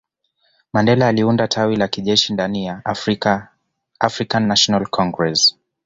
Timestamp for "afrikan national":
3.99-4.87